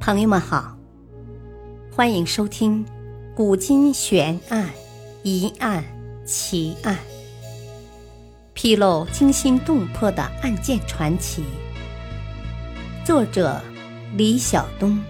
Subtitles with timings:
[0.00, 0.76] 朋友们好，
[1.90, 2.84] 欢迎收听
[3.34, 4.70] 《古今悬案、
[5.22, 5.82] 疑案、
[6.26, 6.94] 奇案》，
[8.52, 11.44] 披露惊心动魄的案件传奇。
[13.04, 13.60] 作者：
[14.16, 15.02] 李晓东，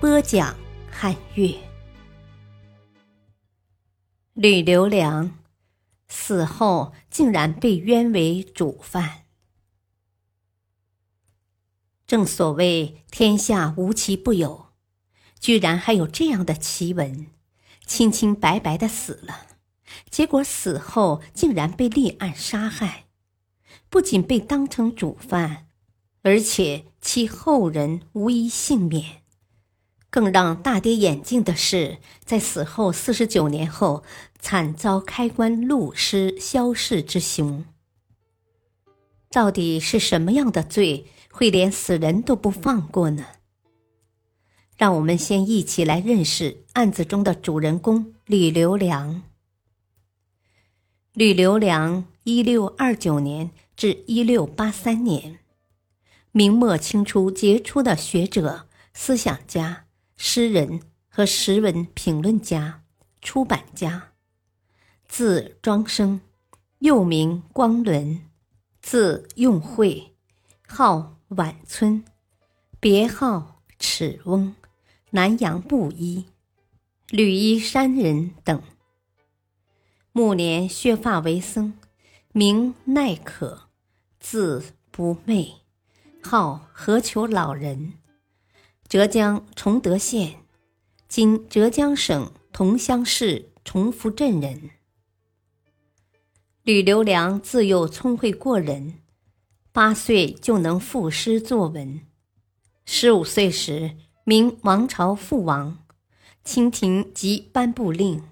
[0.00, 0.54] 播讲：
[0.90, 1.54] 汉月。
[4.34, 5.30] 吕留良
[6.08, 9.27] 死后竟然被冤为主犯。
[12.08, 14.68] 正所谓天下无奇不有，
[15.38, 17.26] 居然还有这样的奇闻：
[17.84, 19.48] 清清白白的死了，
[20.08, 23.04] 结果死后竟然被立案杀害，
[23.90, 25.66] 不仅被当成主犯，
[26.22, 29.20] 而且其后人无一幸免。
[30.08, 34.02] 更让大跌眼镜的是，在死后四十九年后，
[34.40, 37.66] 惨遭开棺戮尸、消逝之凶。
[39.30, 41.06] 到底是什么样的罪？
[41.30, 43.24] 会连死人都不放过呢？
[44.76, 49.22] 让我们先一起来认识案子中的主人公吕留良。
[51.12, 55.38] 吕留良（一六二九年至一六八三年），
[56.32, 59.84] 明末清初杰出的学者、思想家、
[60.16, 62.82] 诗人和时文评论家、
[63.20, 64.12] 出版家，
[65.06, 66.20] 字庄生，
[66.78, 68.22] 又名光伦，
[68.90, 70.14] 字用会，
[70.66, 71.18] 号。
[71.28, 72.02] 晚村，
[72.80, 74.54] 别号齿翁，
[75.10, 76.24] 南阳布衣，
[77.10, 78.62] 吕衣山人等。
[80.12, 81.74] 暮年削发为僧，
[82.32, 83.68] 名耐可，
[84.18, 85.56] 字不昧，
[86.22, 87.92] 号何求老人，
[88.88, 90.36] 浙江崇德县
[91.08, 94.70] （今浙江省桐乡市崇福镇）人。
[96.68, 98.96] 吕留良自幼聪慧过人。
[99.72, 102.02] 八岁就能赋诗作文，
[102.84, 105.78] 十五岁时，明王朝父王，
[106.44, 108.22] 清廷即颁布令，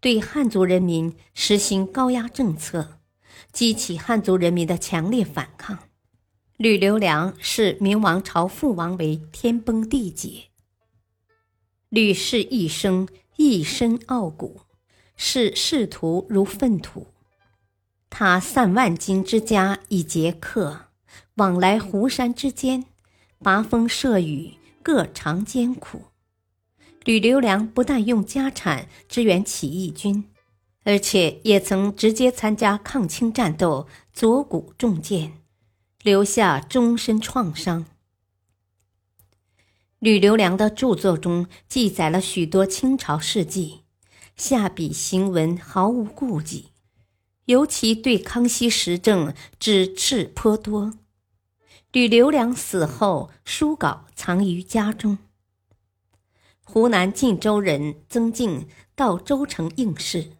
[0.00, 2.98] 对汉族人民实行高压政策，
[3.52, 5.78] 激起汉族人民的强烈反抗。
[6.56, 10.46] 吕留良视明王朝父王为天崩地解。
[11.88, 13.06] 吕氏一生
[13.36, 14.62] 一身傲骨，
[15.14, 17.06] 视仕途如粪土。
[18.16, 20.82] 他散万金之家以节客，
[21.34, 22.84] 往来湖山之间，
[23.40, 24.54] 跋风涉雨，
[24.84, 26.02] 各尝艰苦。
[27.04, 30.30] 吕留良不但用家产支援起义军，
[30.84, 35.32] 而且也曾直接参加抗清战斗，左骨中箭，
[36.04, 37.84] 留下终身创伤。
[39.98, 43.80] 吕留良的著作中记载了许多清朝事迹，
[44.36, 46.73] 下笔行文毫无顾忌。
[47.46, 50.94] 尤其对康熙时政指斥颇多。
[51.92, 55.18] 吕留良死后，书稿藏于家中。
[56.64, 58.66] 湖南晋州人曾静
[58.96, 60.30] 到州城应试，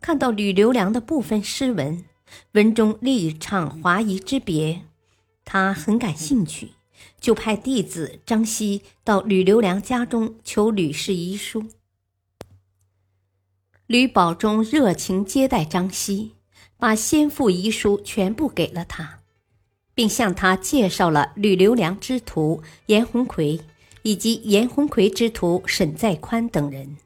[0.00, 2.04] 看到吕留良的部分诗文，
[2.52, 4.82] 文中力唱华夷之别，
[5.44, 6.72] 他很感兴趣，
[7.20, 11.68] 就派弟子张熙到吕留良家中求吕氏遗书。
[13.86, 16.32] 吕保中热情接待张熙。
[16.78, 19.20] 把先父遗书全部给了他，
[19.94, 23.60] 并向他介绍了吕留良之徒严鸿奎
[24.02, 26.96] 以及严鸿奎之徒沈在宽等人。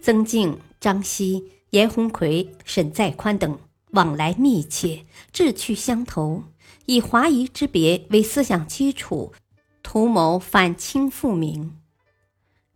[0.00, 3.58] 曾静、张熙、严鸿奎、沈在宽等
[3.90, 6.44] 往来密切，志趣相投，
[6.86, 9.34] 以华夷之别为思想基础，
[9.82, 11.76] 图谋反清复明。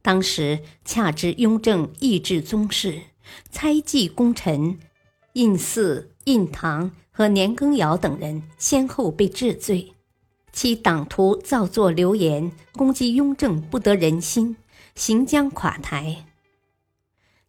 [0.03, 3.00] 当时恰值雍正意制宗室，
[3.50, 4.78] 猜忌功臣。
[5.34, 9.94] 胤祀、胤堂和年羹尧等人先后被治罪，
[10.53, 14.56] 其党徒造作流言攻击雍正，不得人心，
[14.94, 16.26] 行将垮台。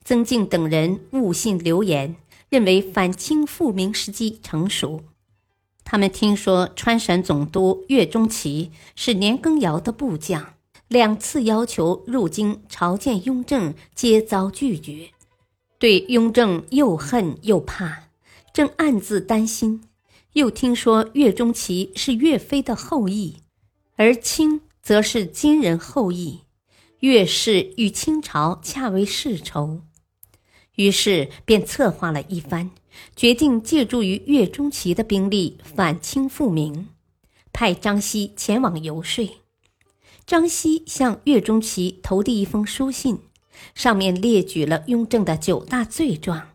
[0.05, 2.15] 曾静等人误信流言，
[2.49, 5.03] 认为反清复明时机成熟。
[5.85, 10.53] 他们听说川陕总督岳钟琪是年羹尧的部将，
[10.87, 15.12] 两次要求入京朝见雍正，皆遭拒绝。
[15.83, 18.03] 对雍正又恨又怕，
[18.53, 19.83] 正暗自担心，
[20.31, 23.39] 又听说岳钟琪是岳飞的后裔，
[23.97, 26.43] 而清则是金人后裔，
[26.99, 29.81] 岳氏与清朝恰为世仇，
[30.77, 32.71] 于是便策划了一番，
[33.13, 36.87] 决定借助于岳钟琪的兵力反清复明，
[37.51, 39.29] 派张熙前往游说。
[40.25, 43.19] 张熙向岳钟琪投递一封书信。
[43.73, 46.49] 上面列举了雍正的九大罪状：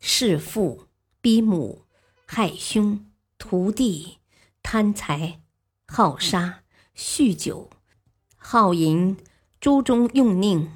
[0.00, 0.86] 弑父、
[1.20, 1.82] 逼母、
[2.26, 3.06] 害兄、
[3.38, 4.18] 屠弟、
[4.62, 5.40] 贪财、
[5.86, 6.62] 好杀、
[6.96, 7.70] 酗酒、
[8.36, 9.16] 好淫
[9.60, 10.68] 朱中用佞，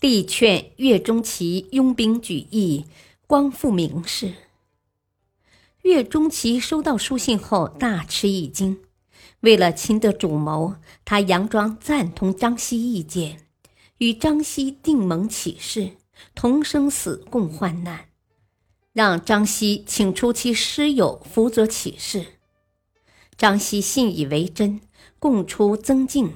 [0.00, 2.86] 力劝岳钟琪拥兵举义，
[3.26, 4.34] 光复名士。
[5.82, 8.80] 岳钟琪收到书信后大吃一惊，
[9.40, 13.47] 为了亲得主谋，他佯装赞同张熙意见，
[13.98, 15.92] 与张熙定盟起誓，
[16.34, 18.06] 同生死共患难，
[18.92, 22.24] 让张熙请出其师友辅佐起事。
[23.36, 24.80] 张熙信以为真，
[25.18, 26.32] 供出曾静。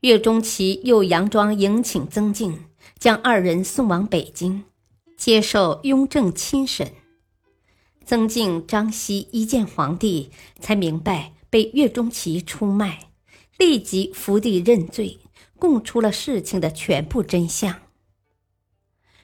[0.00, 2.64] 岳钟琪又佯装迎请曾静，
[2.98, 4.64] 将二人送往北京，
[5.16, 6.92] 接受雍正亲审。
[8.06, 13.10] 曾静、张熙一见皇帝，才明白被岳钟琪出卖，
[13.58, 15.18] 立即伏地认罪，
[15.60, 17.82] 供出了事情的全部真相。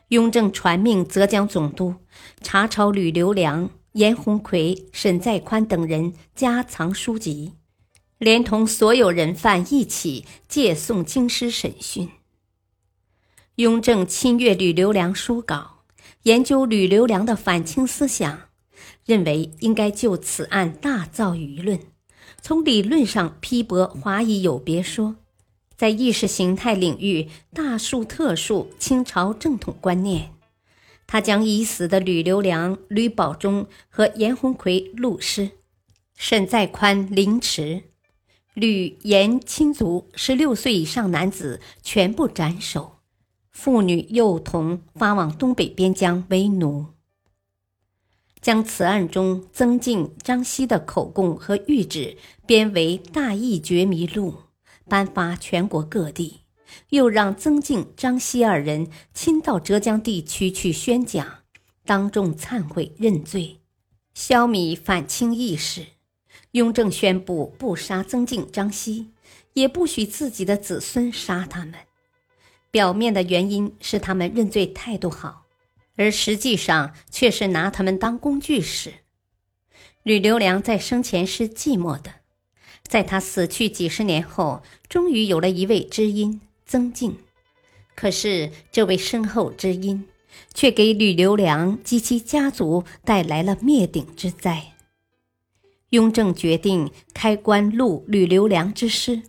[0.09, 1.97] 雍正传命浙江总督
[2.41, 7.55] 查抄吕留良、严鸿奎、沈再宽等人家藏书籍，
[8.19, 12.11] 连同所有人犯一起借送京师审讯。
[13.57, 15.83] 雍正亲阅吕留良书稿，
[16.23, 18.43] 研究吕留良的反清思想。
[19.05, 21.79] 认为应该就此案大造舆论，
[22.43, 25.15] 从理论上批驳华夷有别说，
[25.77, 30.33] 在意识形态领域大树特树清朝正统观念。
[31.07, 35.51] 他将已死的吕留良、吕保中和严鸿奎戮尸，
[36.17, 37.85] 沈再宽凌迟，
[38.55, 42.97] 吕严亲族十六岁以上男子全部斩首，
[43.53, 46.87] 妇女幼童发往东北边疆为奴。
[48.41, 54.33] 将此案中曾静、张熙的口供和谕旨编为《大义决迷录》，
[54.89, 56.43] 颁发全国各地，
[56.91, 61.43] 又让曾静、张熙二人亲到浙江地区去宣讲，
[61.85, 63.61] 当众忏悔认罪，
[64.15, 65.87] 消弭反清意识。
[66.53, 69.11] 雍正宣布不杀曾静、张熙，
[69.55, 71.75] 也不许自己的子孙杀他们。
[72.71, 75.45] 表面的原因是他们认罪态度好。
[75.99, 78.93] 而实际上却是拿他们当工具使。
[80.03, 82.17] 吕留良在生前是寂寞的，
[82.87, 87.17] 在他死去几十年后，终于有了一位知音曾静。
[87.95, 90.07] 可是这位身后知音，
[90.55, 94.75] 却给吕留良及其家族带来了灭顶之灾。
[95.91, 99.23] 雍正决定开棺录吕留良之尸。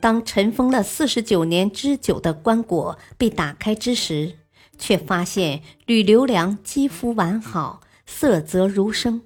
[0.00, 4.38] 当尘封了四十九年之久的棺椁被打开之时，
[4.78, 9.20] 却发现吕留良肌肤完好，色泽如生，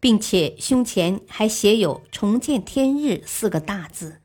[0.00, 4.22] 并且胸前还写有“重见天日”四个大字。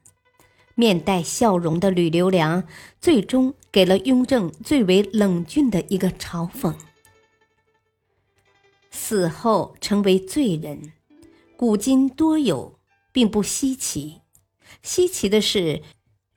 [0.73, 2.67] 面带笑容的吕留良，
[2.99, 6.73] 最终给了雍正最为冷峻的一个嘲讽。
[8.89, 10.93] 死后成为罪人，
[11.55, 12.79] 古今多有，
[13.11, 14.21] 并不稀奇。
[14.81, 15.83] 稀奇的是，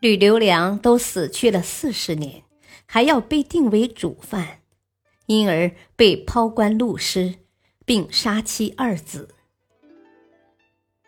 [0.01, 2.43] 吕留良都死去了四十年。
[2.91, 4.61] 还要被定为主犯，
[5.27, 7.35] 因而被抛棺露尸，
[7.89, 9.31] 并杀妻二子。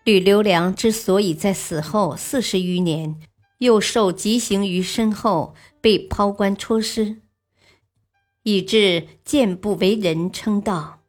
[0.02, 3.20] 吕留良之所以在死后四十余年
[3.58, 7.18] 又受极刑于身后被抛棺戳尸，
[8.44, 11.00] 以致见不为人称道，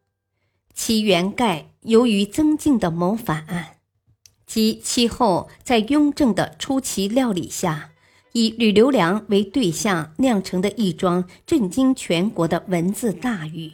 [0.73, 3.77] 其原盖由于曾静的谋反案，
[4.45, 7.87] 及其后在雍正的出奇料理下。
[8.33, 13.73] 以吕留良为对象酿成的一桩震惊全国的文字大狱。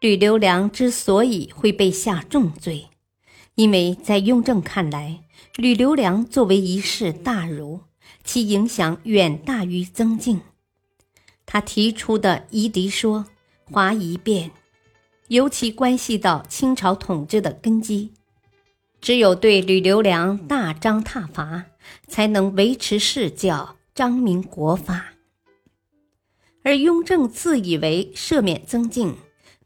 [0.00, 2.88] 吕留良之所以会被下重罪，
[3.54, 5.24] 因为在雍正看来，
[5.56, 7.80] 吕留良作为一世大儒，
[8.24, 10.40] 其影响远大于曾静。
[11.44, 13.26] 他提出的夷狄说、
[13.70, 14.52] 华夷变，
[15.28, 18.12] 尤其关系到清朝统治的根基。
[19.02, 21.66] 只有对吕留良大张挞伐，
[22.06, 25.12] 才能维持世教、彰明国法。
[26.62, 29.16] 而雍正自以为赦免曾静，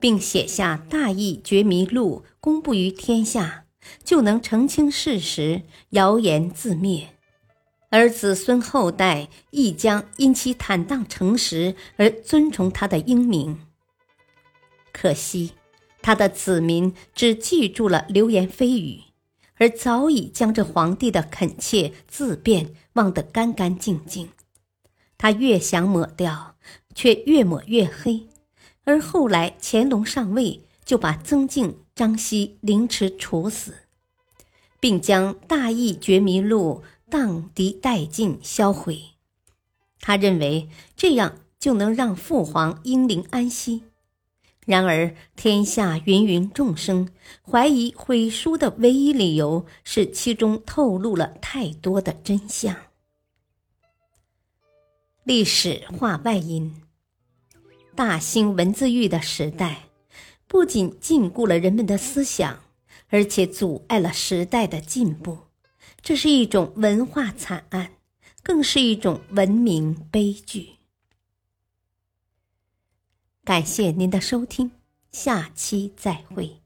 [0.04, 3.64] 并写下《大义觉迷录》公布于天下，
[4.04, 7.14] 就能澄清事实，谣言自灭，
[7.88, 13.61] 而子孙后代亦将因其坦荡诚实而尊崇他的英名。
[14.92, 15.52] 可惜，
[16.02, 19.04] 他的子民只记住了流言蜚语。
[19.56, 24.28] 而早已将这皇帝的恳切自辩忘得干干净净，
[25.16, 26.56] 他越想抹掉，
[26.94, 28.26] 却越抹越黑。
[28.84, 33.74] 而后来乾隆上位，就把曾静、张熙凌迟处死，
[34.78, 39.00] 并将《大义觉迷录》荡涤殆尽销毁。
[40.00, 43.84] 他认为这样就能让父皇英灵安息。
[44.66, 47.10] 然而，天下芸芸众生
[47.42, 52.74] 怀疑毁书的唯一理由是其中透露了太多的真相。
[55.22, 56.82] 历史话外音：
[57.94, 59.88] 大兴文字狱的时代，
[60.48, 62.60] 不仅禁锢了人们的思想，
[63.08, 65.38] 而且阻碍了时代的进步。
[66.02, 67.92] 这是一种文化惨案，
[68.42, 70.70] 更是一种文明悲剧。
[73.44, 74.72] 感谢您的收听，
[75.12, 76.63] 下期再会。